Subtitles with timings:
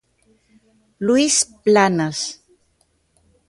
[1.05, 2.19] Luís Planas.